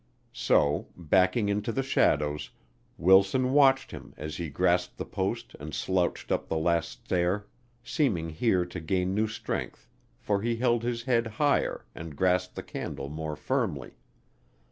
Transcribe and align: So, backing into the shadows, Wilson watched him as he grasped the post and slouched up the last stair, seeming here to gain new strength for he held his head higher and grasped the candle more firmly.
So, 0.33 0.87
backing 0.97 1.47
into 1.47 1.71
the 1.71 1.83
shadows, 1.83 2.49
Wilson 2.97 3.53
watched 3.53 3.91
him 3.91 4.15
as 4.17 4.37
he 4.37 4.49
grasped 4.49 4.97
the 4.97 5.05
post 5.05 5.55
and 5.59 5.75
slouched 5.75 6.31
up 6.31 6.47
the 6.47 6.57
last 6.57 6.89
stair, 7.05 7.45
seeming 7.83 8.29
here 8.29 8.65
to 8.65 8.79
gain 8.79 9.13
new 9.13 9.27
strength 9.27 9.87
for 10.17 10.41
he 10.41 10.55
held 10.55 10.81
his 10.81 11.03
head 11.03 11.27
higher 11.27 11.85
and 11.93 12.15
grasped 12.15 12.55
the 12.55 12.63
candle 12.63 13.09
more 13.09 13.35
firmly. 13.35 13.91